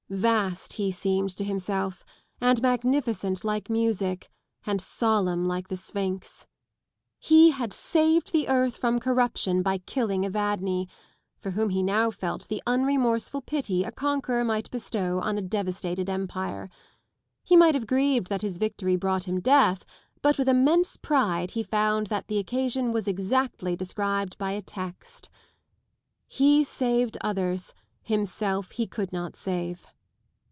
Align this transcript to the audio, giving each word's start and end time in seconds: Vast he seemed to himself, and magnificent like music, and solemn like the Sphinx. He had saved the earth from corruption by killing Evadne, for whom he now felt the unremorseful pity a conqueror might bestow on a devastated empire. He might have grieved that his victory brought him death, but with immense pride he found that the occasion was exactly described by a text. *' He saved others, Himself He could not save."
Vast 0.13 0.73
he 0.73 0.91
seemed 0.91 1.29
to 1.37 1.43
himself, 1.45 2.03
and 2.41 2.61
magnificent 2.61 3.45
like 3.45 3.69
music, 3.69 4.29
and 4.65 4.81
solemn 4.81 5.45
like 5.45 5.69
the 5.69 5.77
Sphinx. 5.77 6.45
He 7.17 7.51
had 7.51 7.71
saved 7.71 8.33
the 8.33 8.49
earth 8.49 8.75
from 8.75 8.99
corruption 8.99 9.61
by 9.61 9.77
killing 9.77 10.25
Evadne, 10.25 10.89
for 11.39 11.51
whom 11.51 11.69
he 11.69 11.81
now 11.81 12.11
felt 12.11 12.49
the 12.49 12.61
unremorseful 12.67 13.45
pity 13.45 13.85
a 13.85 13.91
conqueror 13.93 14.43
might 14.43 14.69
bestow 14.69 15.21
on 15.21 15.37
a 15.37 15.41
devastated 15.41 16.09
empire. 16.09 16.69
He 17.45 17.55
might 17.55 17.73
have 17.73 17.87
grieved 17.87 18.27
that 18.27 18.41
his 18.41 18.57
victory 18.57 18.97
brought 18.97 19.23
him 19.29 19.39
death, 19.39 19.85
but 20.21 20.37
with 20.37 20.49
immense 20.49 20.97
pride 20.97 21.51
he 21.51 21.63
found 21.63 22.07
that 22.07 22.27
the 22.27 22.37
occasion 22.37 22.91
was 22.91 23.07
exactly 23.07 23.77
described 23.77 24.37
by 24.37 24.51
a 24.51 24.61
text. 24.61 25.29
*' 25.81 26.13
He 26.27 26.65
saved 26.65 27.17
others, 27.21 27.73
Himself 28.01 28.71
He 28.71 28.85
could 28.85 29.13
not 29.13 29.37
save." 29.37 29.87